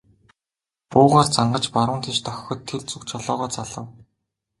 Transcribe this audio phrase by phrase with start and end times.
[0.91, 3.85] Буугаар зангаж баруун тийш дохиход тэр зүг жолоогоо залав.